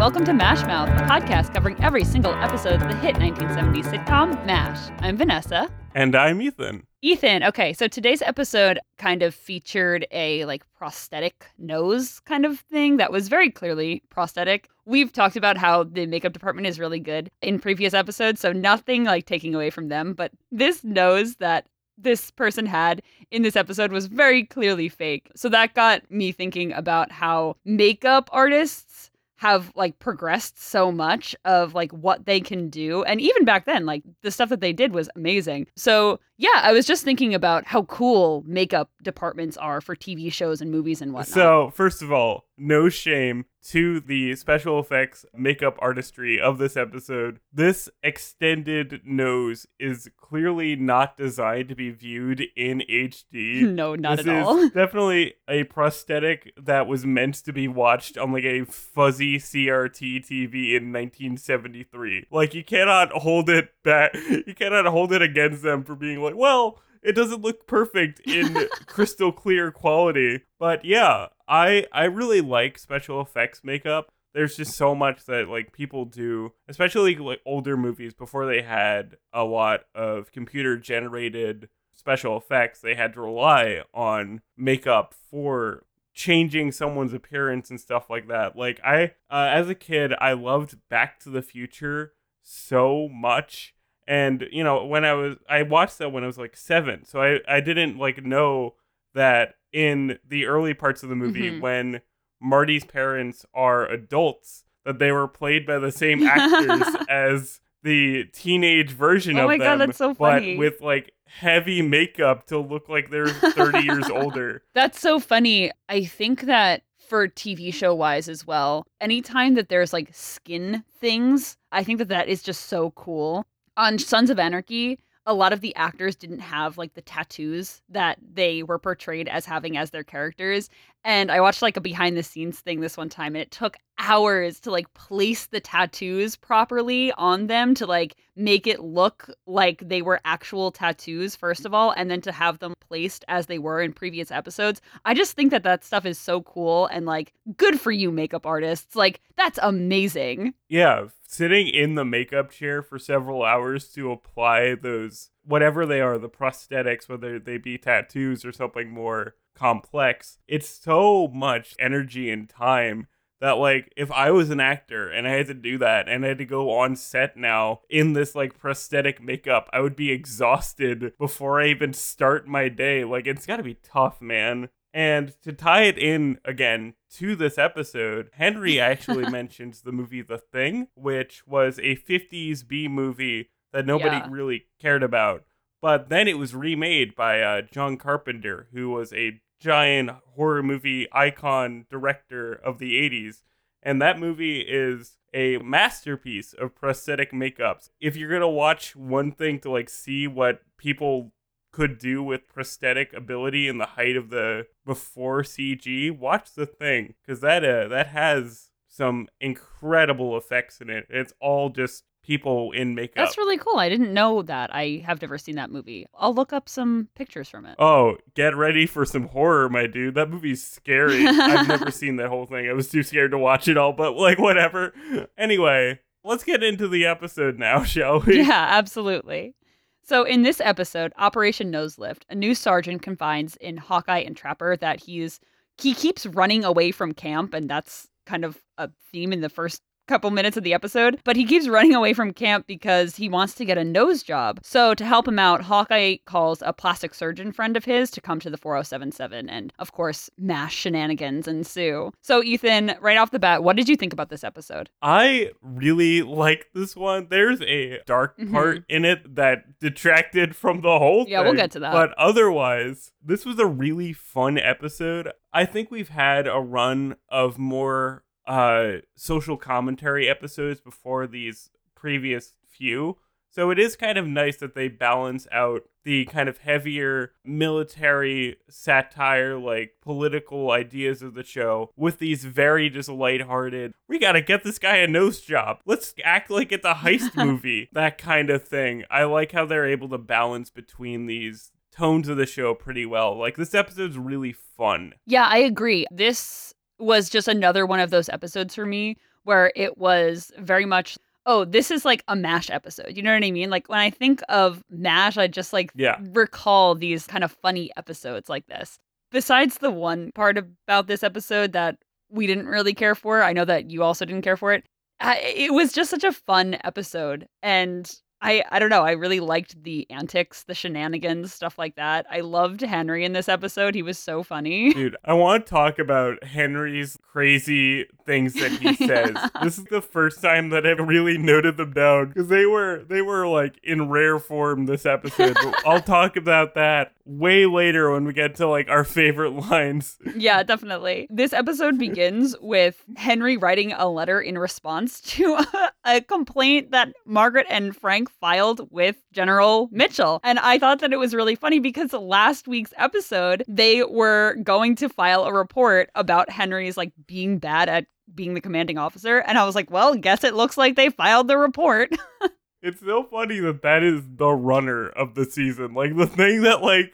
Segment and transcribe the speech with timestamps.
[0.00, 4.46] welcome to MASH Mouth, a podcast covering every single episode of the hit 1970s sitcom
[4.46, 4.90] MASH.
[5.00, 5.68] I'm Vanessa.
[5.94, 6.86] And I'm Ethan.
[7.02, 12.96] Ethan, okay, so today's episode kind of featured a like prosthetic nose kind of thing
[12.96, 14.70] that was very clearly prosthetic.
[14.86, 19.04] We've talked about how the makeup department is really good in previous episodes, so nothing
[19.04, 21.66] like taking away from them, but this nose that
[21.98, 25.30] this person had in this episode was very clearly fake.
[25.36, 29.09] So that got me thinking about how makeup artists
[29.40, 33.86] have like progressed so much of like what they can do and even back then
[33.86, 35.66] like the stuff that they did was amazing.
[35.76, 40.60] So yeah i was just thinking about how cool makeup departments are for tv shows
[40.60, 45.76] and movies and whatnot So, first of all, no shame to the special effects makeup
[45.80, 47.40] artistry of this episode.
[47.52, 53.62] This extended nose is clearly not designed to be viewed in HD.
[53.74, 58.32] no not this at all definitely a prosthetic that was meant to be watched on
[58.32, 62.26] like a fuzzy CRT TV in 1973.
[62.30, 64.14] Like you cannot hold it back.
[64.50, 68.68] You cannot hold it against them for being like, well, it doesn't look perfect in
[68.86, 70.42] crystal clear quality.
[70.58, 74.12] But yeah, I I really like special effects makeup.
[74.32, 79.16] There's just so much that like people do, especially like older movies before they had
[79.32, 82.80] a lot of computer generated special effects.
[82.80, 88.56] They had to rely on makeup for changing someone's appearance and stuff like that.
[88.56, 93.74] Like I uh, as a kid, I loved Back to the Future so much
[94.06, 97.20] and you know when i was i watched that when i was like seven so
[97.22, 98.74] i i didn't like know
[99.14, 101.60] that in the early parts of the movie Mhm.
[101.60, 102.00] when
[102.40, 108.90] marty's parents are adults that they were played by the same actors as the teenage
[108.90, 112.88] version Oh of my them God, that's so but with like heavy makeup to look
[112.88, 115.70] like they're 30 years older That's so funny.
[115.88, 121.56] I think that for TV show wise as well, anytime that there's like skin things,
[121.72, 123.46] I think that that is just so cool.
[123.76, 128.18] On Sons of Anarchy, a lot of the actors didn't have like the tattoos that
[128.20, 130.68] they were portrayed as having as their characters.
[131.04, 133.76] And I watched like a behind the scenes thing this one time, and it took
[133.98, 139.86] hours to like place the tattoos properly on them to like make it look like
[139.86, 143.58] they were actual tattoos, first of all, and then to have them placed as they
[143.58, 144.80] were in previous episodes.
[145.04, 148.46] I just think that that stuff is so cool and like good for you, makeup
[148.46, 148.96] artists.
[148.96, 150.54] Like, that's amazing.
[150.68, 156.16] Yeah, sitting in the makeup chair for several hours to apply those whatever they are,
[156.16, 160.38] the prosthetics, whether they be tattoos or something more complex.
[160.46, 163.08] It's so much energy and time
[163.40, 166.28] that like if I was an actor and I had to do that and I
[166.28, 171.14] had to go on set now in this like prosthetic makeup, I would be exhausted
[171.18, 173.04] before I even start my day.
[173.04, 174.68] Like it's got to be tough, man.
[174.92, 180.38] And to tie it in again to this episode, Henry actually mentions the movie The
[180.38, 184.28] Thing, which was a 50s B movie that nobody Yeah.
[184.30, 185.44] really cared about.
[185.82, 191.06] But then it was remade by uh, John Carpenter, who was a giant horror movie
[191.12, 193.42] icon director of the 80s.
[193.82, 197.88] And that movie is a masterpiece of prosthetic makeups.
[198.00, 201.32] If you're going to watch one thing to like see what people
[201.72, 207.14] could do with prosthetic ability in the height of the before CG, watch the thing
[207.26, 211.06] cuz that uh, that has some incredible effects in it.
[211.08, 213.16] It's all just people in makeup.
[213.16, 213.78] That's really cool.
[213.78, 214.72] I didn't know that.
[214.72, 216.06] I have never seen that movie.
[216.14, 217.74] I'll look up some pictures from it.
[217.80, 220.14] Oh, get ready for some horror, my dude.
[220.14, 221.26] That movie's scary.
[221.26, 222.68] I've never seen that whole thing.
[222.68, 224.94] I was too scared to watch it all, but like whatever.
[225.36, 228.38] Anyway, let's get into the episode now, shall we?
[228.42, 229.56] Yeah, absolutely.
[230.04, 235.00] So, in this episode, Operation Noselift, a new sergeant confides in Hawkeye and Trapper that
[235.02, 235.40] he's
[235.78, 239.82] he keeps running away from camp, and that's kind of a theme in the first
[240.10, 241.20] couple minutes of the episode.
[241.24, 244.60] But he keeps running away from camp because he wants to get a nose job.
[244.62, 248.40] So, to help him out, Hawkeye calls a plastic surgeon friend of his to come
[248.40, 252.12] to the 4077, and of course, mass shenanigans ensue.
[252.20, 254.90] So, Ethan, right off the bat, what did you think about this episode?
[255.00, 257.28] I really like this one.
[257.30, 258.50] There's a dark Mhm.
[258.52, 261.92] part in it that detracted from the whole Yeah, we'll get to that.
[261.92, 265.30] But otherwise, this was a really fun episode.
[265.52, 272.54] I think we've had a run of more uh social commentary episodes before these previous
[272.68, 273.18] few.
[273.52, 278.56] So it is kind of nice that they balance out the kind of heavier military
[278.68, 284.64] satire, like political ideas of the show, with these very just lighthearted, we gotta get
[284.64, 285.80] this guy a nose job.
[285.84, 287.88] Let's act like it's a heist movie.
[287.92, 289.04] That kind of thing.
[289.10, 293.36] I like how they're able to balance between these tones of the show pretty well.
[293.36, 295.14] Like this episode's really fun.
[295.26, 296.06] Yeah, I agree.
[296.10, 301.16] This was just another one of those episodes for me where it was very much
[301.46, 303.16] oh, this is like a MASH episode.
[303.16, 303.70] You know what I mean?
[303.70, 306.18] Like when I think of MASH, I just like Yeah.
[306.32, 308.98] recall these kind of funny episodes like this.
[309.32, 311.96] Besides the one part about this episode that
[312.28, 314.84] we didn't really care for, I know that you also didn't care for it.
[315.18, 317.46] I, it was just such a fun episode.
[317.62, 318.08] And
[318.42, 319.02] I, I don't know.
[319.04, 322.26] I really liked the antics, the shenanigans, stuff like that.
[322.30, 323.94] I loved Henry in this episode.
[323.94, 324.94] He was so funny.
[324.94, 329.36] Dude, I want to talk about Henry's crazy things that he says.
[329.62, 333.22] this is the first time that I've really noted them down because they were they
[333.22, 335.54] were like in rare form this episode.
[335.54, 340.18] But I'll talk about that way later when we get to like our favorite lines.
[340.36, 341.26] yeah, definitely.
[341.30, 347.12] This episode begins with Henry writing a letter in response to a, a complaint that
[347.26, 350.40] Margaret and Frank filed with General Mitchell.
[350.42, 354.96] And I thought that it was really funny because last week's episode, they were going
[354.96, 359.38] to file a report about Henry's like being bad at being the commanding officer.
[359.38, 362.10] And I was like, well, guess it looks like they filed the report.
[362.82, 365.92] It's so funny that that is the runner of the season.
[365.92, 367.12] Like the thing that like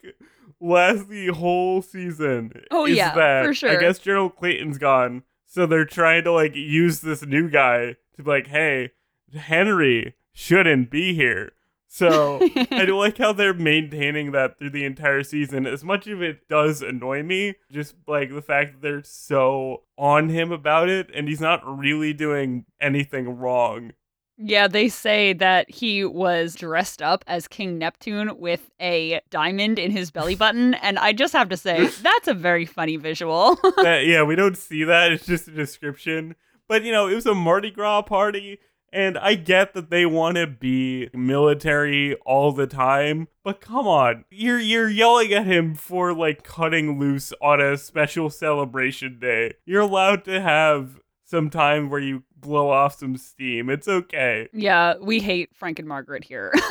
[0.61, 2.53] lasts the whole season.
[2.71, 3.71] Oh, is yeah, that for sure.
[3.71, 8.23] I guess General Clayton's gone, so they're trying to like use this new guy to
[8.23, 8.93] be like, hey,
[9.35, 11.53] Henry shouldn't be here.
[11.89, 12.41] So
[12.71, 15.67] I do like how they're maintaining that through the entire season.
[15.67, 20.29] As much of it does annoy me, just like the fact that they're so on
[20.29, 23.93] him about it, and he's not really doing anything wrong.
[24.37, 29.91] Yeah, they say that he was dressed up as King Neptune with a diamond in
[29.91, 30.75] his belly button.
[30.75, 33.59] And I just have to say, that's a very funny visual.
[33.79, 35.13] yeah, we don't see that.
[35.13, 36.37] It's just a description.
[36.69, 38.59] But you know, it was a Mardi Gras party,
[38.93, 43.29] and I get that they want to be military all the time.
[43.45, 48.31] But come on, you're you're yelling at him for like cutting loose on a special
[48.31, 49.55] celebration day.
[49.65, 53.69] You're allowed to have some time where you blow off some steam.
[53.69, 54.49] It's okay.
[54.53, 56.53] yeah, we hate Frank and Margaret here.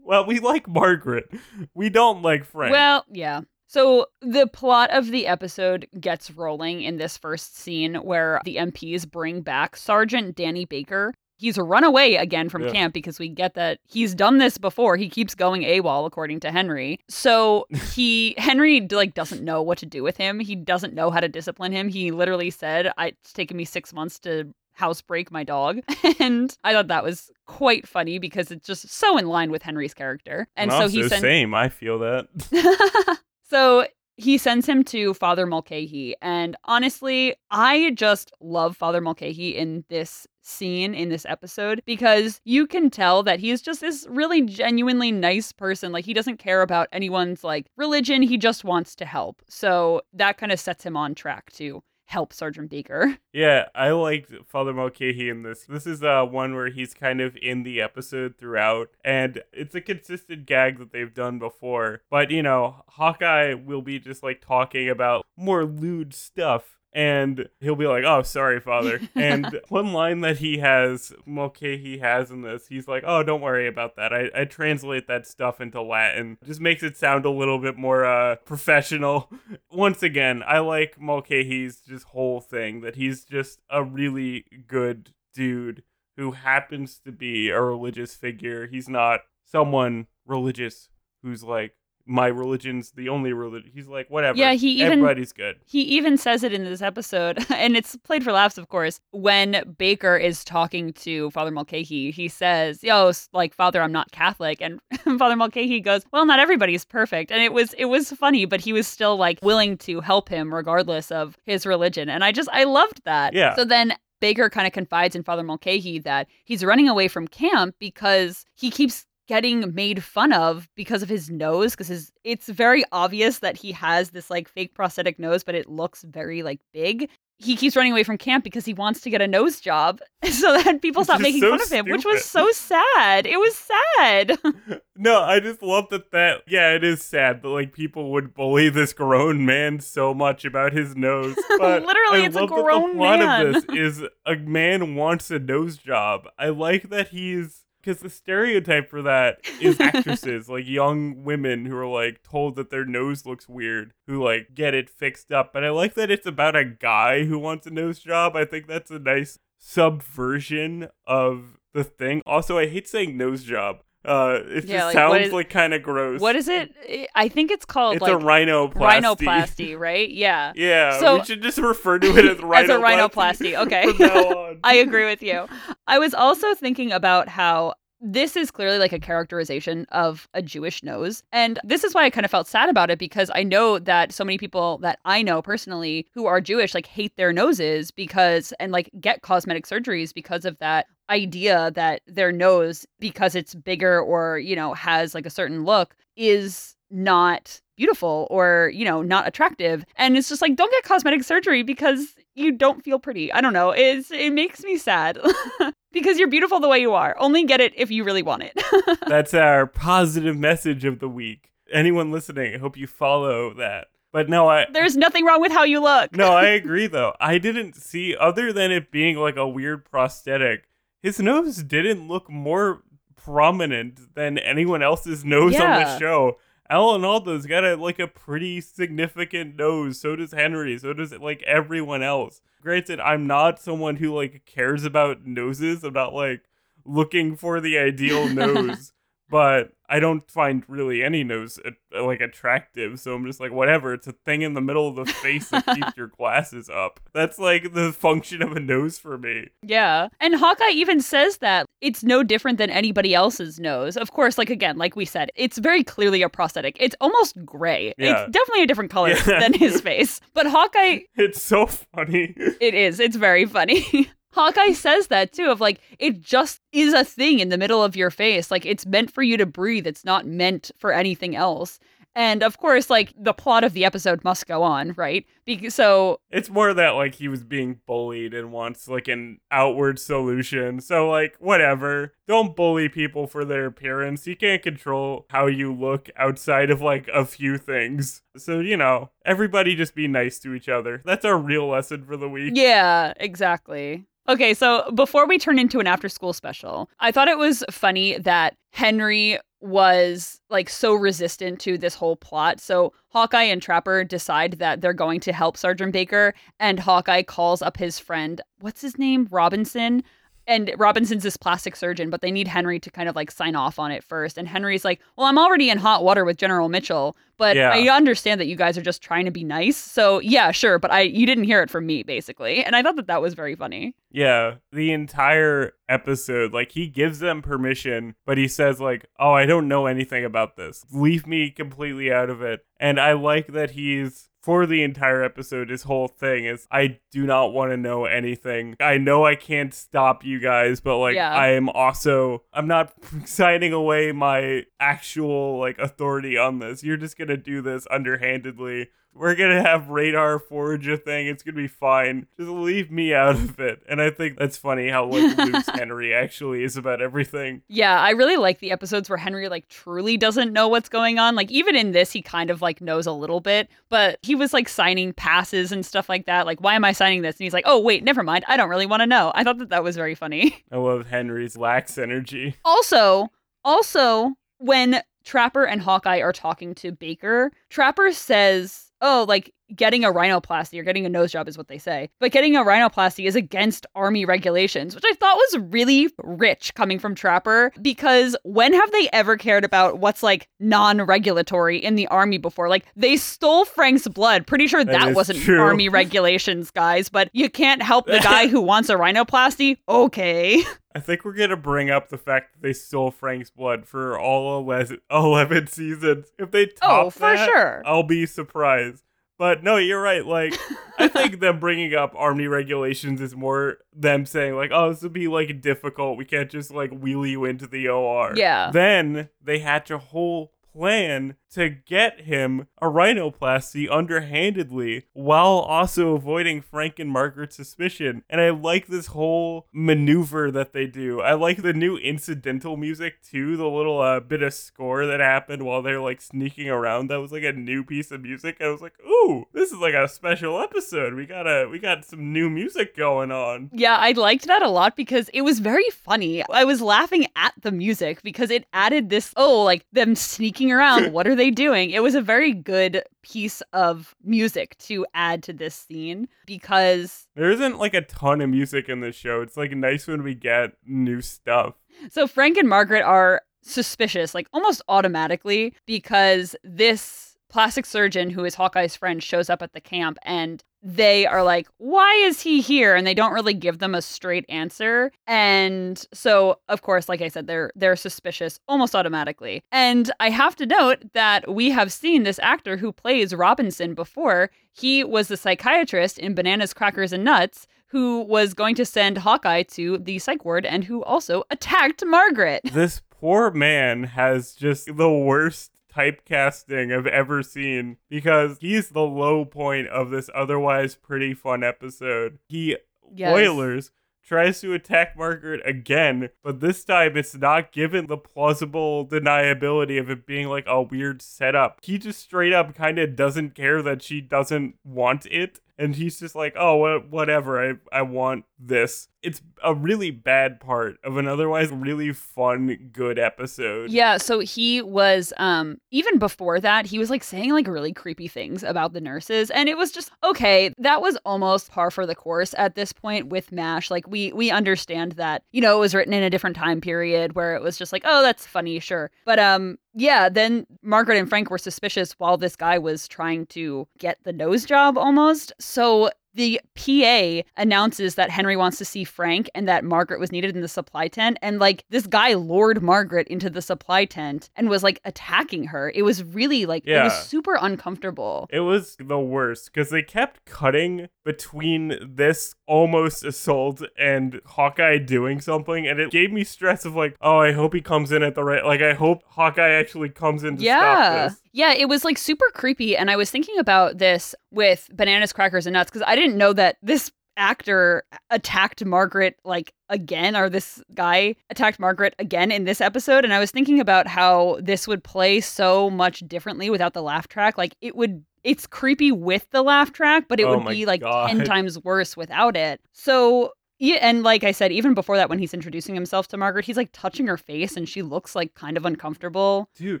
[0.06, 1.28] Well, we like Margaret.
[1.74, 2.70] We don't like Frank.
[2.70, 3.40] Well, yeah.
[3.66, 9.10] So the plot of the episode gets rolling in this first scene where the MPs
[9.10, 11.12] bring back Sergeant Danny Baker.
[11.38, 12.70] He's run away again from Yeah.
[12.72, 14.96] camp because we get that he's done this before.
[14.96, 16.98] He keeps going AWOL according to Henry.
[17.08, 20.40] So he Henry like doesn't know what to do with him.
[20.40, 21.88] He doesn't know how to discipline him.
[21.88, 25.80] He literally said, "I- "It's taken me 6 months to housebreak my dog."
[26.20, 29.94] And I thought that was quite funny because it's just so in line with Henry's
[29.94, 30.48] character.
[30.56, 31.54] And so he sent same.
[31.54, 32.26] I feel that.
[33.50, 36.14] so he sends him to Father Mulcahy.
[36.22, 42.66] And honestly, I just love Father Mulcahy in this scene, in this episode, because you
[42.66, 45.92] can tell that he's just this really genuinely nice person.
[45.92, 49.42] Like, he doesn't care about anyone's like religion, he just wants to help.
[49.48, 53.18] So that kind of sets him on track to help Sergeant Baker.
[53.36, 55.64] Yeah, I liked Father Mulcahy in this.
[55.64, 59.82] This is uh one where he's kind of in the episode throughout, and it's a
[59.82, 62.00] consistent gag that they've done before.
[62.08, 66.78] But you know, Hawkeye will be just like talking about more lewd stuff.
[66.96, 72.30] And he'll be like, "Oh, sorry, Father." And one line that he has, Mulcahy has
[72.30, 74.14] in this, he's like, "Oh, don't worry about that.
[74.14, 76.38] I, I translate that stuff into Latin.
[76.42, 79.30] Just makes it sound a little bit more uh, professional."
[79.70, 85.82] Once again, I like Mulcahy's just whole thing that he's just a really good dude
[86.16, 88.66] who happens to be a religious figure.
[88.68, 90.88] He's not someone religious
[91.22, 91.74] who's like
[92.06, 93.70] my religion's the only religion.
[93.74, 94.38] He's like whatever.
[94.38, 95.56] Yeah, he even- everybody's good.
[95.64, 99.00] He even says it in this episode, and it's played for laughs, of course.
[99.10, 104.60] When Baker is talking to Father Mulcahy, he says, "Yo, like Father, I'm not Catholic,"
[104.62, 104.80] and
[105.18, 108.72] Father Mulcahy goes, "Well, not everybody's perfect," and it was it was funny, but he
[108.72, 112.64] was still like willing to help him regardless of his religion, and I just I
[112.64, 113.34] loved that.
[113.34, 113.54] Yeah.
[113.54, 113.94] So then.
[114.18, 118.70] Baker kind of confides in Father Mulcahy that he's running away from camp because he
[118.70, 123.56] keeps getting made fun of because of his nose because his it's very obvious that
[123.56, 127.76] he has this like fake prosthetic nose but it looks very like big he keeps
[127.76, 131.04] running away from camp because he wants to get a nose job so that people
[131.04, 134.38] stop making so fun of him which was so sad it was sad
[134.98, 138.68] No, I just love that that yeah, it is sad that like people would bully
[138.68, 141.36] this grown man so much about his nose.
[141.58, 143.46] But Literally, I it's a love that the plot man.
[143.46, 146.28] of this is a man wants a nose job.
[146.38, 151.76] I like that he's because the stereotype for that is actresses, like young women who
[151.76, 155.52] are like told that their nose looks weird, who like get it fixed up.
[155.52, 158.34] But I like that it's about a guy who wants a nose job.
[158.34, 162.22] I think that's a nice subversion of the thing.
[162.26, 163.82] Also, I hate saying nose job.
[164.06, 166.20] Uh, it Yeah, just like, sounds is- like kind of gross.
[166.20, 166.72] What is it?
[167.14, 168.72] I think it's called It's like a rhinoplasty.
[169.16, 170.08] rhinoplasty, right?
[170.08, 170.52] Yeah.
[170.54, 172.54] Yeah, So- we should just refer to it as rhinoplasty.
[172.64, 173.92] As a rhinoplasty, okay.
[173.92, 174.60] From now on.
[174.62, 175.46] I agree with you.
[175.86, 180.82] I was also thinking about how this is clearly like a characterization of a Jewish
[180.82, 181.22] nose.
[181.32, 184.12] And this is why I kind of felt sad about it because I know that
[184.12, 188.52] so many people that I know personally who are Jewish like hate their noses because
[188.60, 194.00] and like get cosmetic surgeries because of that idea that their nose because it's bigger
[194.00, 199.26] or, you know, has like a certain look is not beautiful or, you know, not
[199.26, 199.84] attractive.
[199.96, 203.32] And it's just like don't get cosmetic surgery because you don't feel pretty.
[203.32, 203.70] I don't know.
[203.70, 205.18] It's it makes me sad.
[205.96, 207.16] because you're beautiful the way you are.
[207.18, 208.62] Only get it if you really want it.
[209.06, 211.50] That's our positive message of the week.
[211.72, 213.88] Anyone listening, I hope you follow that.
[214.12, 216.14] But no, I There's nothing wrong with how you look.
[216.14, 217.14] no, I agree though.
[217.18, 220.68] I didn't see other than it being like a weird prosthetic.
[221.02, 222.82] His nose didn't look more
[223.16, 226.38] prominent than anyone else's nose on the show.
[226.68, 230.00] Alan Alda's got a like a pretty significant nose.
[230.00, 230.78] So does Henry.
[230.78, 232.40] So does like everyone else.
[232.60, 235.84] Granted, I'm not someone who like cares about noses.
[235.84, 236.42] I'm not like
[236.84, 238.92] looking for the ideal nose,
[239.28, 242.98] but I don't find really any nose uh, like attractive.
[243.00, 243.94] So I'm just like, whatever.
[243.94, 246.98] It's a thing in the middle of the face that keeps your glasses up.
[247.14, 249.48] That's like the function of a nose for me.
[249.62, 250.08] Yeah.
[250.20, 253.96] And Hawkeye even says that it's no different than anybody else's nose.
[253.96, 256.76] Of course, like again, like we said, it's very clearly a prosthetic.
[256.80, 257.94] It's almost gray.
[257.98, 258.22] Yeah.
[258.24, 259.40] It's definitely a different color Yeah.
[259.40, 260.20] than his face.
[260.34, 262.34] But Hawkeye It's so funny.
[262.60, 262.98] It is.
[263.00, 264.10] It's very funny.
[264.36, 267.96] Hawkeye says that too of like it just is a thing in the middle of
[267.96, 268.50] your face.
[268.50, 269.86] Like it's meant for you to breathe.
[269.86, 271.78] It's not meant for anything else.
[272.14, 275.26] And of course, like the plot of the episode must go on, right?
[275.46, 279.98] Because so It's more that like he was being bullied and wants like an outward
[279.98, 280.80] solution.
[280.80, 282.12] So like whatever.
[282.28, 284.26] Don't bully people for their appearance.
[284.26, 288.22] You can't control how you look outside of like a few things.
[288.36, 291.00] So, you know, everybody just be nice to each other.
[291.06, 292.52] That's our real lesson for the week.
[292.54, 294.06] yeah, exactly.
[294.28, 298.18] Okay, so before we turn into an after school special, I thought it was funny
[298.18, 302.60] that Henry was like so resistant to this whole plot.
[302.60, 307.62] So Hawkeye and Trapper decide that they're going to help Sergeant Baker, and Hawkeye calls
[307.62, 309.28] up his friend, what's his name?
[309.30, 310.02] Robinson.
[310.46, 313.78] And Robinson's this plastic surgeon, but they need Henry to kind of like sign off
[313.78, 314.38] on it first.
[314.38, 317.70] And Henry's like, Well, I'm already in hot water with General Mitchell, but Yeah.
[317.70, 319.76] I understand that you guys are just trying to be nice.
[319.76, 322.64] So yeah, sure, but I you didn't hear it from me, basically.
[322.64, 323.94] And I thought that that was very funny.
[324.10, 329.46] Yeah, the entire episode, like he gives them permission, but he says like, "Oh, I
[329.46, 330.84] don't know anything about this.
[330.90, 335.70] Leave me completely out of it." And I like that he's for the entire episode
[335.70, 338.76] his whole thing is I do not want to know anything.
[338.78, 341.34] I know I can't stop you guys, but like Yeah.
[341.34, 346.84] I am also I'm not signing away my actual like authority on this.
[346.84, 348.90] You're just to do this underhandedly.
[349.16, 351.26] We're gonna have radar forge a thing.
[351.26, 352.26] It's gonna be fine.
[352.38, 353.82] Just leave me out of it.
[353.88, 357.62] And I think that's funny how like loose Henry actually is about everything.
[357.68, 361.34] Yeah, I really like the episodes where Henry like truly doesn't know what's going on.
[361.34, 364.52] Like even in this, he kind of like knows a little bit, but he was
[364.52, 366.46] like signing passes and stuff like that.
[366.46, 367.36] Like, why am I signing this?
[367.36, 368.44] And he's like, oh wait, never mind.
[368.48, 369.32] I don't really want to know.
[369.34, 370.62] I thought that that was very funny.
[370.72, 372.56] I love Henry's lax energy.
[372.64, 373.28] Also,
[373.64, 380.12] also when Trapper and Hawkeye are talking to Baker, Trapper says, "Oh, like getting a
[380.12, 382.08] rhinoplasty or getting a nose job is what they say.
[382.20, 387.00] But getting a rhinoplasty is against army regulations, which I thought was really rich coming
[387.00, 392.38] from Trapper because when have they ever cared about what's like non-regulatory in the army
[392.38, 392.68] before?
[392.68, 394.46] Like they stole Frank's blood.
[394.46, 395.60] Pretty sure That that, wasn't true.
[395.60, 399.78] army regulations, guys, but you can't help the guy who wants a rhinoplasty.
[399.88, 400.62] Okay.
[400.96, 404.58] I think we're gonna bring up the fact that they stole Frank's blood for all
[404.58, 406.32] 11, 11 seasons.
[406.38, 407.82] If they oh, top Oh, for that, sure.
[407.84, 409.02] I'll be surprised.
[409.36, 410.24] But no, you're right.
[410.24, 410.54] Like,
[410.98, 415.12] I think them bringing up army regulations is more them saying like, "Oh, this would
[415.12, 416.16] be like difficult.
[416.16, 418.70] We can't just like wheel you into the OR." Yeah.
[418.70, 426.60] Then they hatch a whole plan to get him a rhinoplasty underhandedly while also avoiding
[426.60, 428.22] Frank and Margaret's suspicion.
[428.28, 431.22] And I like this whole maneuver that they do.
[431.22, 435.62] I like the new incidental music too, the little uh, bit of score that happened
[435.62, 437.08] while they're like sneaking around.
[437.08, 438.58] That was like a new piece of music.
[438.60, 441.14] I was like, "Ooh, this is like a special episode.
[441.14, 444.68] We got a we got some new music going on." Yeah, I liked that a
[444.68, 446.44] lot because it was very funny.
[446.50, 451.12] I was laughing at the music because it added this, oh, like them sneaking around.
[451.12, 451.90] what are they doing?
[451.90, 457.50] It was a very good piece of music to add to this scene because There
[457.50, 459.42] isn't like a ton of music in this show.
[459.42, 461.74] It's like nice when we get new stuff.
[462.10, 468.54] so Frank and Margaret are suspicious, like almost automatically, because this plastic surgeon who is
[468.54, 472.94] Hawkeye's friend shows up at the camp and they are like, why is he here?
[472.94, 475.10] And they don't really give them a straight answer.
[475.26, 479.64] And so, of course, like I said, they're they're suspicious almost automatically.
[479.72, 484.50] And I have to note that we have seen this actor who plays Robinson before.
[484.72, 489.62] He was the psychiatrist in Bananas, Crackers, and Nuts who was going to send Hawkeye
[489.62, 492.62] to the psych ward and who also attacked Margaret.
[492.72, 499.44] This poor man has just the worst typecasting I've ever seen because he's the low
[499.44, 502.38] point of this otherwise pretty fun episode.
[502.48, 502.76] He
[503.14, 503.30] Yes.
[503.30, 503.90] spoilers
[504.24, 510.10] tries to attack Margaret again, but this time it's not given the plausible deniability of
[510.10, 511.78] it being like a weird setup.
[511.82, 515.60] He just straight up kind of doesn't care that she doesn't want it.
[515.78, 517.70] And he's just like, oh, wha- whatever.
[517.70, 519.08] I, I want this.
[519.22, 523.90] It's a really bad part of an otherwise really fun, good episode.
[523.90, 528.28] Yeah, so he was um even before that, he was like saying like really creepy
[528.28, 532.14] things about the nurses and it was just okay, that was almost par for the
[532.14, 533.90] course at this point with MASH.
[533.90, 537.34] Like we we understand that, you know, it was written in a different time period
[537.34, 541.28] where it was just like, "Oh, that's funny, sure." But um yeah, then Margaret and
[541.28, 545.54] Frank were suspicious while this guy was trying to get the nose job almost.
[545.58, 550.54] So the PA announces that Henry wants to see Frank and that Margaret was needed
[550.54, 551.38] in the supply tent.
[551.42, 555.90] And like this guy lured Margaret into the supply tent and was like attacking her.
[555.94, 558.46] It was really like, it was super uncomfortable.
[558.50, 565.40] It was the worst because they kept cutting between this almost assault and Hawkeye doing
[565.40, 568.34] something, and it gave me stress of like, oh, I hope he comes in at
[568.34, 568.64] the right.
[568.64, 570.78] Like, I hope Hawkeye actually comes in to yeah.
[570.78, 571.42] stop this.
[571.56, 572.98] Yeah, it was like super creepy.
[572.98, 576.52] And I was thinking about this with Bananas, Crackers, and Nuts because I didn't know
[576.52, 582.82] that this actor attacked Margaret like again, or this guy attacked Margaret again in this
[582.82, 583.24] episode.
[583.24, 587.26] And I was thinking about how this would play so much differently without the laugh
[587.26, 587.56] track.
[587.56, 588.22] Like it would.
[588.44, 591.28] It's creepy with the laugh track, but it Oh would be like God.
[591.28, 592.82] 10 times worse without it.
[592.92, 596.64] So yeah, and like I said, even before that, when he's introducing himself to Margaret,
[596.64, 599.68] he's like touching her face and she looks like kind of uncomfortable.
[599.74, 600.00] Dude,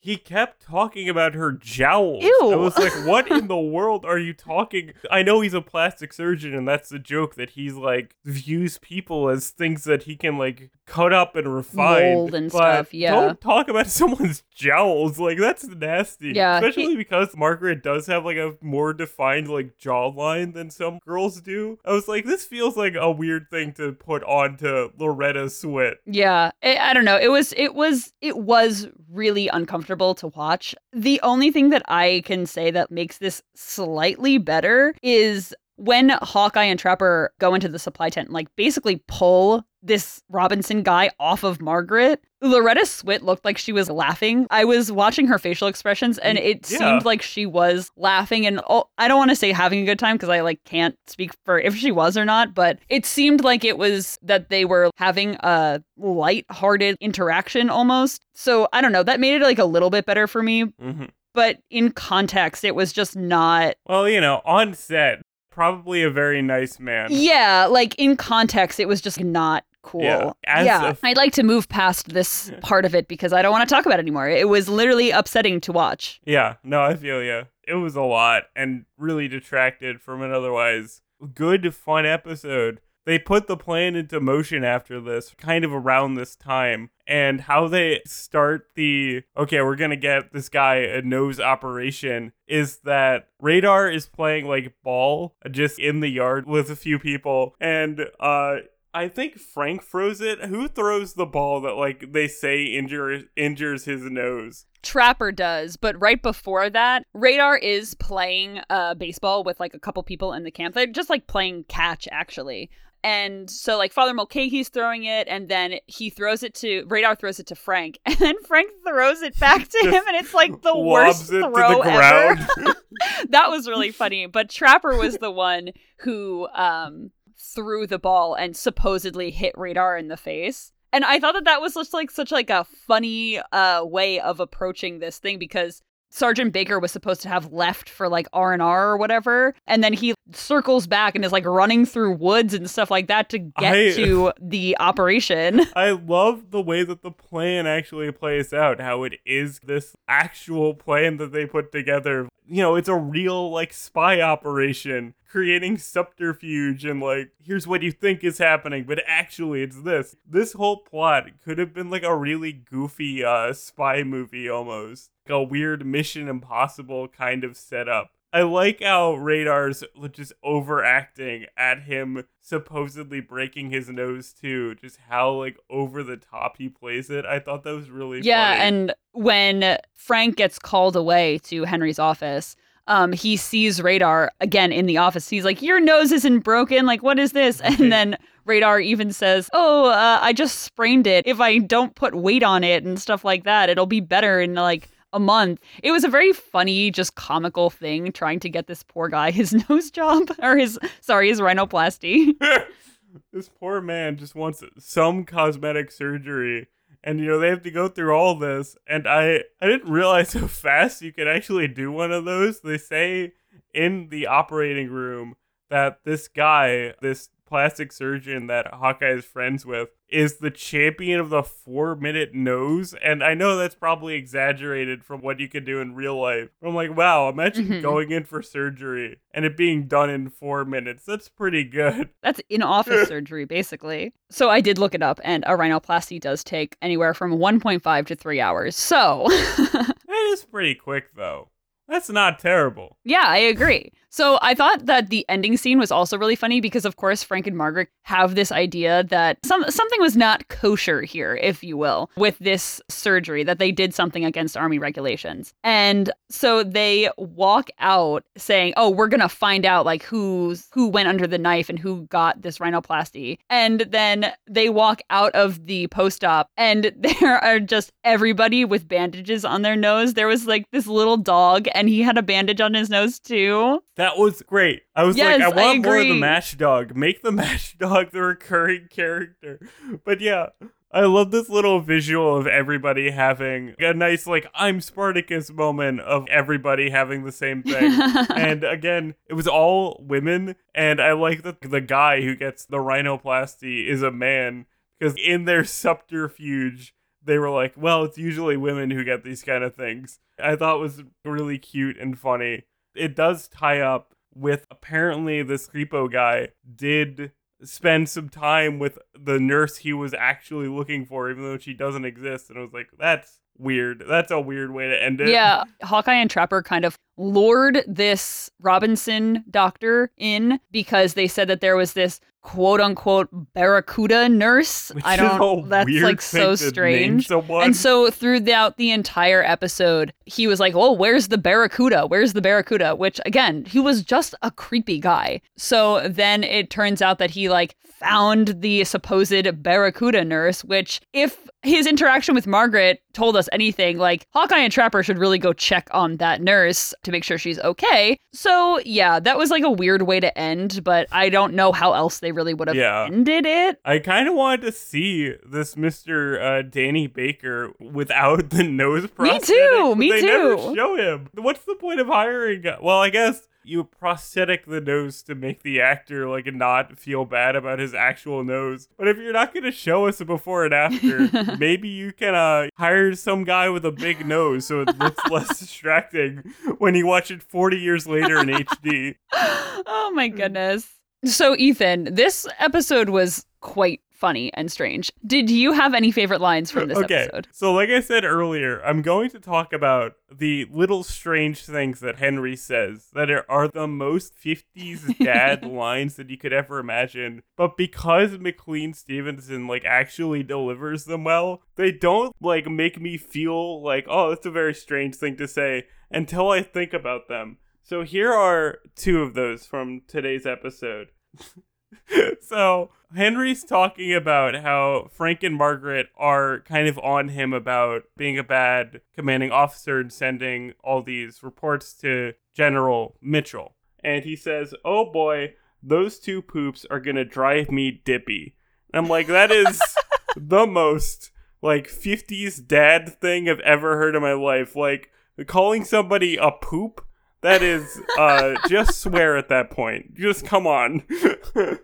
[0.00, 2.22] he kept talking about her jowls.
[2.22, 2.50] Ew.
[2.52, 4.92] I was like, what in the world are you talking?
[5.10, 9.28] I know he's a plastic surgeon, and that's the joke that he's like views people
[9.28, 12.14] as things that he can like cut up and refine.
[12.14, 13.10] Mold and but stuff, yeah.
[13.10, 15.18] Don't talk about someone's jowls.
[15.18, 16.32] Like that's nasty.
[16.34, 21.00] Yeah, he- Especially because Margaret does have like a more defined like jawline than some
[21.04, 21.76] girls do.
[21.84, 25.96] I was like, this feels like a weird thing to put onto Loretta Swit.
[26.06, 27.18] Yeah, I I don't know.
[27.18, 30.74] It was it was it was really uncomfortable to watch.
[30.92, 36.64] The only thing that I can say that makes this slightly better is when Hawkeye
[36.64, 41.44] and Trapper go into the supply tent and like basically pull this Robinson guy off
[41.44, 42.20] of Margaret.
[42.40, 44.46] Loretta Swit looked like she was laughing.
[44.50, 46.78] I was watching her facial expressions and it Yeah.
[46.78, 49.98] seemed like she was laughing and oh, I don't want to say having a good
[49.98, 53.42] time because I like can't speak for if she was or not, but it seemed
[53.44, 58.24] like it was that they were having a light-hearted interaction almost.
[58.34, 61.04] So I don't know, that made it like a little bit better for me, hmm
[61.34, 65.20] but in context it was just not Well, you know, on set,
[65.52, 67.08] probably a very nice man.
[67.12, 70.02] Yeah, like in context, it was just not cool.
[70.02, 73.42] Yeah, as yeah, a- I'd like to move past this part of it because I
[73.42, 74.28] don't want to talk about it anymore.
[74.28, 76.20] It was literally upsetting to watch.
[76.24, 77.44] Yeah, no, I feel you.
[77.66, 81.02] It was a lot and really detracted from an otherwise
[81.34, 82.80] good, fun episode.
[83.06, 87.66] They put the plan into motion after this, kind of around this time, and how
[87.66, 93.90] they start the okay, we're gonna get this guy a nose operation is that Radar
[93.90, 98.56] is playing like ball just in the yard with a few people, and uh
[98.98, 100.46] I think Frank throws it.
[100.46, 104.66] Who throws the ball that like they say injures injures his nose?
[104.82, 110.02] Trapper does, but right before that, Radar is playing uh, baseball with like a couple
[110.02, 110.74] people in the camp.
[110.74, 112.70] They're just like playing catch, actually.
[113.04, 117.38] And so, like, Father Mulcahy's throwing it, and then he throws it to Radar, throws
[117.38, 120.76] it to Frank, and then Frank throws it back to him, and it's like the
[120.76, 122.74] worst Lobs it to throw the ever.
[123.28, 124.26] that was really funny.
[124.26, 127.12] But Trapper was the one who um,
[127.54, 130.72] threw the ball and supposedly hit Radar in the face.
[130.92, 134.40] And I thought that that was just like such like a funny uh, way of
[134.40, 138.96] approaching this thing because Sergeant Baker was supposed to have left for like R&R or
[138.96, 143.08] whatever and then he circles back and is like running through woods and stuff like
[143.08, 145.60] that to get I- to the operation.
[145.76, 150.72] I love the way that the plan actually plays out, how it is this actual
[150.72, 152.28] plan that they put together.
[152.46, 157.92] You know, it's a real, like, spy operation, creating subterfuge and, like, here's what you
[157.92, 160.16] think is happening, but actually it's this.
[160.26, 165.10] This whole plot could have been, like, a really goofy uh, spy movie almost.
[165.26, 168.10] Like a weird Mission Impossible kind of setup.
[168.30, 174.74] I like how Radar's just overacting at him supposedly breaking his nose too.
[174.74, 177.24] Just how like over the top he plays it.
[177.24, 178.60] I thought that was really Yeah, funny.
[178.60, 182.54] and when Frank gets called away to Henry's office,
[182.88, 185.28] um, he sees Radar again in the office.
[185.28, 186.86] He's like, "Your nose isn't broken.
[186.86, 191.26] Like, what is this?" And then Radar even says, "Oh, uh, I just sprained it.
[191.26, 194.54] If I don't put weight on it and stuff like that, it'll be better in
[194.54, 195.60] like." A month.
[195.82, 199.54] It was a very funny, just comical thing trying to get this poor guy his
[199.66, 202.34] nose job or his sorry, his rhinoplasty.
[203.32, 206.68] this poor man just wants some cosmetic surgery.
[207.08, 208.76] And you know, they have to go through all this.
[208.86, 212.60] And I I didn't realize how fast you could actually do one of those.
[212.60, 213.32] They say
[213.72, 215.34] in the operating room
[215.70, 221.30] that this guy, this plastic surgeon that Hawkeye is friends with, is the champion of
[221.30, 222.94] the four minute nose.
[223.02, 226.48] And I know that's probably exaggerated from what you could do in real life.
[226.60, 227.82] But I'm like, wow, imagine Mhm.
[227.82, 231.04] going in for surgery and it being done in four minutes.
[231.04, 232.10] That's pretty good.
[232.22, 234.12] That's in office surgery, basically.
[234.30, 238.14] So I did look it up, and a rhinoplasty does take anywhere from 1.5 to
[238.14, 238.76] 3 hours.
[238.76, 241.48] So, That is pretty quick, though.
[241.88, 242.98] That's not terrible.
[243.04, 243.92] yeah, I agree.
[244.10, 247.46] So I thought that the ending scene was also really funny because, of course, Frank
[247.46, 252.10] and Margaret have this idea that some something was not kosher here, if you will,
[252.16, 255.52] with this surgery, that they did something against army regulations.
[255.62, 260.88] And so they walk out saying, "Oh, we're going to find out like who's who
[260.88, 265.66] went under the knife and who got this rhinoplasty." And then they walk out of
[265.66, 270.14] the post-op and there are just everybody with bandages on their nose.
[270.14, 273.82] There was like this little dog and he had a bandage on his nose too.
[273.98, 274.82] That was great.
[274.94, 276.18] I was Yes, like, I I want more of the.
[276.18, 276.96] Mash Dog.
[276.96, 279.60] Make the Mash Dog the recurring character.
[280.04, 280.50] But yeah,
[280.92, 286.26] I love this little visual of everybody having a nice, like, I'm Spartacus moment of
[286.28, 288.00] everybody having the same thing.
[288.36, 290.54] and again, it was all women.
[290.76, 294.66] And I like that the guy who gets the rhinoplasty is a man
[294.98, 299.64] because in their subterfuge, they were like, well, it's usually women who get these kind
[299.64, 300.20] of things.
[300.40, 302.62] I thought it was really cute and funny.
[302.98, 307.32] It does tie up with apparently this Repo guy did
[307.62, 312.04] spend some time with the nurse he was actually looking for, even though she doesn't
[312.04, 312.50] exist.
[312.50, 314.04] And I was like, that's weird.
[314.08, 315.28] That's a weird way to end it.
[315.28, 321.60] yeah, Hawkeye and Trapper kind of lured this Robinson doctor in because they said that
[321.60, 324.90] there was this quote unquote barracuda nurse.
[324.94, 327.30] Which I don't that's like so strange.
[327.30, 332.06] And so throughout the entire episode, he was like, "Oh, where's the barracuda?
[332.06, 335.40] Where's the barracuda?" Which again, he was just a creepy guy.
[335.56, 341.48] So then it turns out that he like found the supposed barracuda nurse, which if
[341.62, 345.88] his interaction with Margaret told us anything, like Hawkeye and Trapper should really go check
[345.90, 348.16] on that nurse to make sure she's okay.
[348.32, 351.94] So yeah, that was like a weird way to end, but I don't know how
[351.94, 353.06] else they really would have Yeah.
[353.10, 353.80] ended it.
[353.84, 356.40] I kind of wanted to see this Mr.
[356.40, 359.48] Uh, Danny Baker without the nose prosthetic.
[359.48, 360.74] Me too, me they Never too.
[360.76, 361.28] show him.
[361.34, 362.62] What's the point of hiring?
[362.82, 367.54] Well, I guess you prosthetic the nose to make the actor like not feel bad
[367.54, 368.88] about his actual nose.
[368.96, 372.34] But if you're not going to show us a before and after, maybe you can
[372.34, 377.06] uh, hire some guy with a big nose so it looks less distracting when you
[377.06, 379.16] watch it 40 years later in HD.
[379.32, 380.88] oh my goodness.
[381.24, 385.12] So, Ethan, this episode was quite funny and strange.
[385.24, 387.14] Did you have any favorite lines from this okay.
[387.14, 387.48] episode?
[387.52, 392.18] So, like I said earlier, I'm going to talk about the little strange things that
[392.18, 397.42] Henry says that are, the most 50s dad lines that you could ever imagine.
[397.56, 403.82] But because McLean Stevenson like actually delivers them well, they don't like make me feel
[403.82, 407.58] like, oh, that's a very strange thing to say until I think about them.
[407.82, 411.08] So here are two of those from today's episode.
[412.40, 418.38] so Henry's talking about how Frank and Margaret are kind of on him about being
[418.38, 423.74] a bad commanding officer and sending all these reports to General Mitchell.
[424.02, 428.56] And he says, Oh boy, those two poops are gonna drive me dippy.
[428.92, 429.80] And I'm like, that is
[430.36, 431.30] the most
[431.62, 434.76] like 50s dad thing I've ever heard in my life.
[434.76, 435.10] Like,
[435.46, 437.04] calling somebody a poop
[437.42, 441.02] that is uh just swear at that point just come on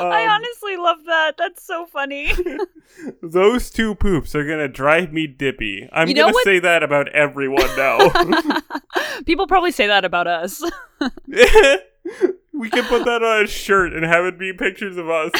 [0.00, 1.34] I Um, honestly love that.
[1.36, 2.32] That's so funny.
[3.22, 6.82] those two poops are gonna drive me dippy i'm You know gonna what- say that
[6.82, 7.98] about everyone now
[9.26, 10.62] People probably say that about us.
[11.28, 15.30] we can put that on a shirt and have it be pictures of us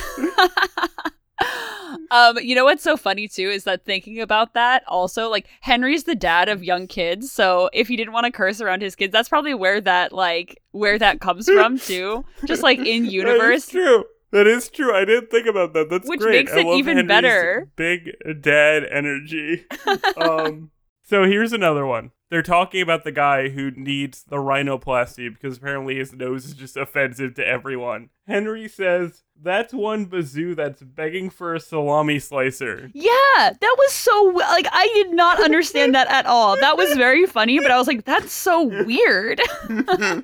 [2.11, 6.05] um, you know what's so funny too is that thinking about that also like Henry's
[6.05, 9.12] the dad of young kids, so if he didn't want to curse around his kids,
[9.12, 12.24] that's probably where that like where that comes from too.
[12.44, 13.38] Just like in universe.
[13.38, 14.05] That is true.
[14.31, 14.94] That is true.
[14.94, 15.88] I didn't think about that.
[15.88, 16.46] That's Which great.
[16.46, 17.70] makes it even Henry's better.
[17.77, 18.11] Big
[18.42, 19.64] dad energy.
[20.16, 20.70] um,
[21.05, 22.11] so here's another one.
[22.31, 26.77] They're talking about the guy who needs the rhinoplasty because apparently his nose is just
[26.77, 28.11] offensive to everyone.
[28.27, 34.33] Henry says, "That's one bazoo that's begging for a salami slicer." Yeah, that was so
[34.35, 36.57] like I did not understand that at all.
[36.61, 39.41] That was very funny, but I was like, that's so weird.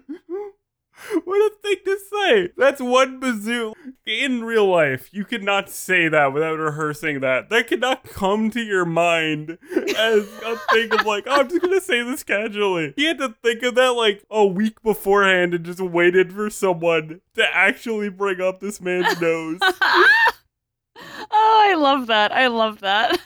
[1.25, 2.51] what a thing to say.
[2.57, 3.75] That's one bazoo.
[4.07, 7.51] In real life, you could not say that without rehearsing that.
[7.51, 9.59] That could not come to your mind
[9.97, 12.95] as a thing of like, oh, I'm just gonna say this casually.
[12.97, 17.21] He had to think of that like a week beforehand and just waited for someone
[17.35, 19.59] to actually bring up this man's nose.
[19.63, 20.33] Oh,
[21.31, 22.33] I love that.
[22.33, 23.21] I love that.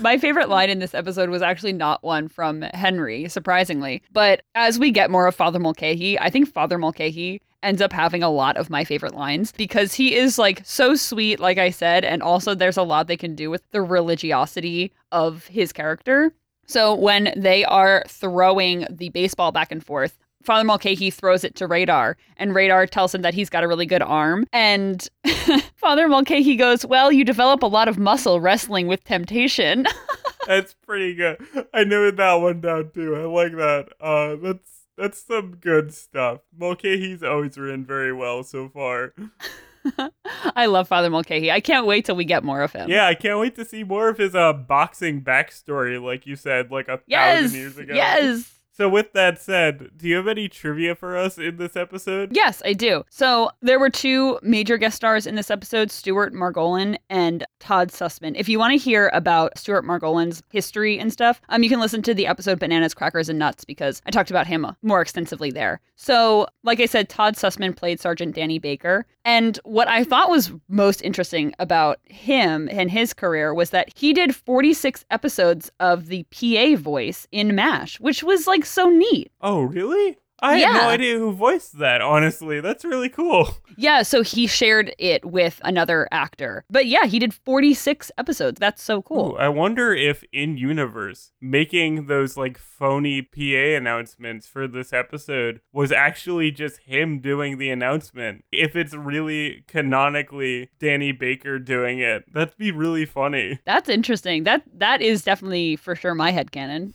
[0.00, 4.02] My favorite line in this episode was actually not one from Henry, surprisingly.
[4.12, 8.22] But as we get more of Father Mulcahy, I think Father Mulcahy ends up having
[8.22, 12.04] a lot of my favorite lines because he is like so sweet, like I said,
[12.04, 16.32] and also there's a lot they can do with the religiosity of his character.
[16.66, 21.66] So when they are throwing the baseball back and forth, Father Mulcahy throws it to
[21.66, 24.46] Radar, and Radar tells him that he's got a really good arm.
[24.52, 25.06] And
[25.76, 29.86] Father Mulcahy goes, Well, you develop a lot of muscle wrestling with temptation.
[30.46, 31.38] That's pretty good.
[31.74, 33.14] I noted that one down too.
[33.14, 33.88] I like that.
[34.00, 36.40] Uh, that's that's some good stuff.
[36.58, 39.14] Mulcahy's always written very well so far.
[40.56, 41.50] I love Father Mulcahy.
[41.50, 42.88] I can't wait till we get more of him.
[42.90, 46.70] Yeah, I can't wait to see more of his uh boxing backstory, like you said,
[46.70, 47.42] like a Yes.
[47.42, 47.94] thousand years ago.
[47.94, 48.59] Yes.
[48.72, 52.34] So with that said, do you have any trivia for us in this episode?
[52.34, 53.04] Yes, I do.
[53.10, 58.34] So there were two major guest stars in this episode Stuart Margolin and Todd Sussman.
[58.36, 62.02] If you want to hear about Stuart Margolin's history and stuff, um, you can listen
[62.02, 65.80] to the episode Bananas, Crackers, and Nuts because I talked about him more extensively there.
[65.96, 69.04] So, like I said, Todd Sussman played Sergeant Danny Baker.
[69.24, 74.14] And what I thought was most interesting about him and his career was that he
[74.14, 79.30] did 46 episodes of the PA voice in MASH, which was like so neat.
[79.40, 80.18] Oh, really?
[80.42, 82.60] I had no idea who voiced that, honestly.
[82.60, 83.48] That's really cool.
[83.76, 86.64] Yeah, so he shared it with another actor.
[86.68, 88.58] But yeah, he did 46 episodes.
[88.60, 89.32] That's so cool.
[89.32, 95.60] Ooh, I wonder if in universe making those like phony PA announcements for this episode
[95.72, 98.44] was actually just him doing the announcement.
[98.52, 103.60] If it's really canonically Danny Baker doing it, that'd be really funny.
[103.64, 104.44] That's interesting.
[104.44, 106.92] That that is definitely for sure my head headcanon.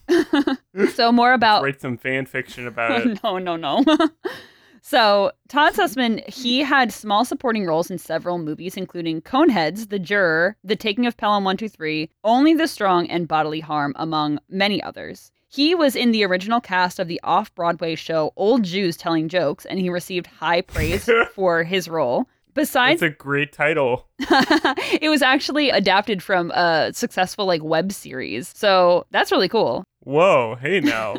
[0.93, 3.23] so more about Write some fan fiction about it.
[3.23, 3.83] no, no, no.
[4.81, 10.55] so Todd Sussman, he had small supporting roles in several movies, including Coneheads, The Juror,
[10.63, 15.31] The Taking of Pelham 123, Only the Strong, and Bodily Harm, among many others.
[15.47, 19.65] He was in the original cast of the off Broadway show Old Jews Telling Jokes,
[19.65, 22.27] and he received high praise for his role.
[22.55, 24.07] Besides It's a great title.
[24.19, 28.51] it was actually adapted from a successful like web series.
[28.55, 29.83] So that's really cool.
[30.01, 31.15] Whoa, hey now.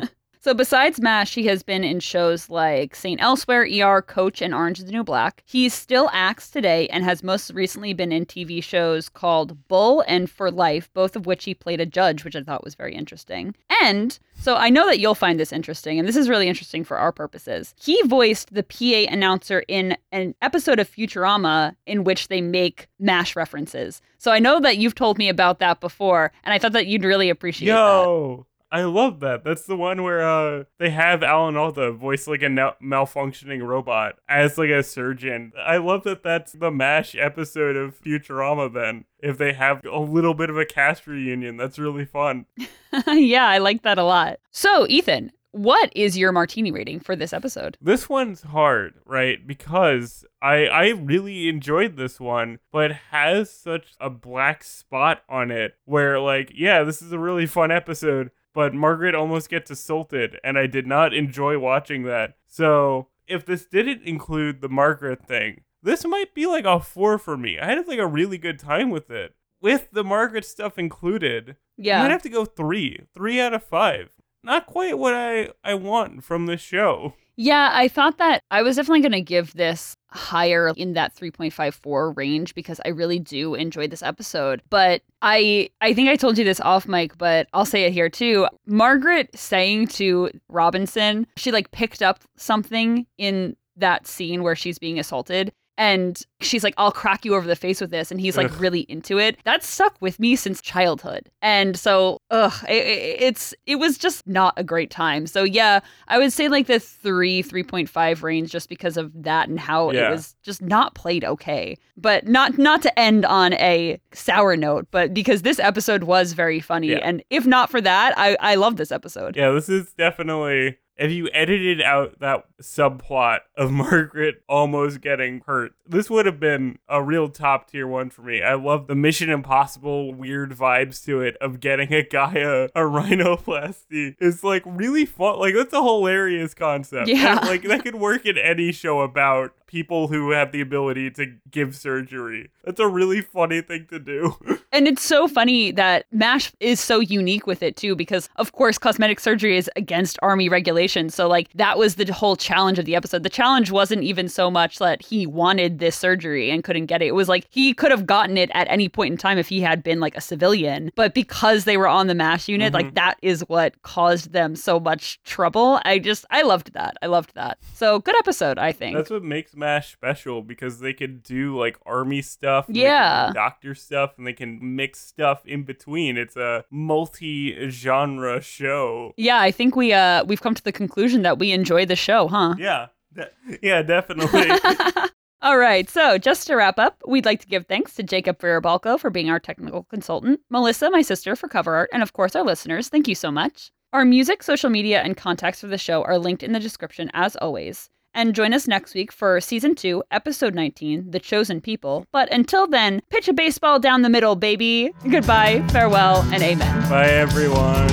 [0.47, 3.21] So besides MASH, he has been in shows like St.
[3.21, 5.43] Elsewhere, ER, Coach, and Orange is the New Black.
[5.45, 10.31] He still acts today and has most recently been in TV shows called Bull and
[10.31, 13.55] For Life, both of which he played a judge, which I thought was very interesting.
[13.81, 16.97] And so I know that you'll find this interesting, and this is really interesting for
[16.97, 17.75] our purposes.
[17.77, 23.35] He voiced the PA announcer in an episode of Futurama in which they make MASH
[23.35, 24.01] references.
[24.17, 27.03] So I know that you've told me about that before, and I thought that you'd
[27.03, 28.45] really appreciate that.
[28.71, 29.43] I love that.
[29.43, 34.15] That's the one where uh they have Alan Alda voice like a na- malfunctioning robot
[34.27, 35.53] as like a surgeon.
[35.57, 38.73] I love that that's the Mash episode of Futurama.
[38.73, 42.45] Then if they have a little bit of a cast reunion, that's really fun.
[43.07, 44.39] yeah, I like that a lot.
[44.51, 47.77] So, Ethan, what is your martini rating for this episode?
[47.81, 49.45] This one's hard, right?
[49.45, 55.49] Because I I really enjoyed this one, but it has such a black spot on
[55.51, 60.39] it where like, yeah, this is a really fun episode, but Margaret almost gets assaulted
[60.43, 62.37] and I did not enjoy watching that.
[62.47, 67.37] So, if this didn't include the Margaret thing, this might be like a 4 for
[67.37, 67.59] me.
[67.59, 69.35] I had like a really good time with it.
[69.61, 71.97] With the Margaret stuff included, yeah.
[71.99, 72.11] I might Yeah.
[72.13, 73.01] have to go 3.
[73.13, 74.09] 3 out of 5.
[74.43, 77.13] not quite what I I want from this show.
[77.35, 82.15] Yeah, I thought that I was definitely going to give this higher in that 3.54
[82.15, 84.61] range because I really do enjoy this episode.
[84.69, 88.09] But I I think I told you this off mic, but I'll say it here
[88.09, 88.47] too.
[88.65, 94.99] Margaret saying to Robinson, she like picked up something in that scene where she's being
[94.99, 98.51] assaulted and she's like i'll crack you over the face with this and he's like
[98.51, 98.59] Ugh.
[98.61, 103.53] really into it that stuck with me since childhood and so ugh it, it- it's
[103.65, 107.43] it was just not a great time so yeah i would say like the 3
[107.43, 110.07] 3.5 range just because of that and how Yeah.
[110.07, 114.87] it was just not played okay but not not to end on a sour note
[114.91, 116.99] but because this episode was very funny Yeah.
[117.03, 120.77] and if not for that i i love this episode Yeah, this is definitely.
[120.97, 126.79] If you edited out that subplot of Margaret almost getting hurt, this would have been
[126.87, 128.41] a real top tier one for me.
[128.41, 132.81] I love the Mission Impossible weird vibes to it of getting a guy a, a
[132.81, 134.15] rhinoplasty.
[134.19, 135.39] It's like really fun.
[135.39, 137.07] Like, that's a hilarious concept.
[137.07, 137.39] Yeah.
[137.39, 141.33] And, like, that could work in any show about people who have the ability to
[141.51, 142.49] give surgery.
[142.63, 144.35] That's a really funny thing to do.
[144.73, 148.77] And it's so funny that MASH is so unique with it too, because of course,
[148.77, 151.15] cosmetic surgery is against army regulations.
[151.15, 153.23] So, like, that was the whole challenge of the episode.
[153.23, 157.07] The challenge wasn't even so much that he wanted this surgery and couldn't get it.
[157.07, 159.61] It was like he could have gotten it at any point in time if he
[159.61, 160.91] had been like a civilian.
[160.95, 162.95] But because they were on the MASH unit, like, mm-hmm.
[162.95, 165.79] that is what caused them so much trouble.
[165.85, 166.97] I just, I loved that.
[167.01, 167.57] I loved that.
[167.73, 168.97] So, good episode, I think.
[168.97, 173.31] That's what makes MASH special because they could do like army stuff, and Yeah.
[173.33, 176.15] doctor stuff, and they can mix stuff in between.
[176.17, 179.13] It's a multi-genre show.
[179.17, 182.27] yeah, I think we uh we've come to the conclusion that we enjoy the show,
[182.27, 182.55] huh?
[182.57, 183.29] Yeah, de-
[183.61, 184.49] yeah, definitely.
[185.43, 188.99] All right, so just to wrap up, we'd like to give thanks to Jacob Ferrabalco
[188.99, 192.43] for being our technical consultant, Melissa, my sister, for cover art, and of course our
[192.43, 192.89] listeners.
[192.89, 193.71] Thank you so much.
[193.93, 197.35] Our music, social media, and contacts for the show are linked in the description as
[197.37, 197.89] always.
[198.17, 202.07] And join us next week for season two, episode 19, The Chosen People.
[202.11, 204.91] But until then, pitch a baseball down the middle, baby.
[205.07, 206.89] Goodbye, farewell, and amen.
[206.89, 207.87] Bye, everyone.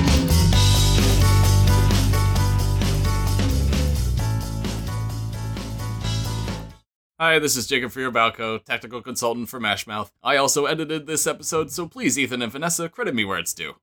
[7.19, 10.09] Hi, this is Jacob Balco, technical consultant for Mashmouth.
[10.23, 13.75] I also edited this episode, so please, Ethan and Vanessa, credit me where it's due.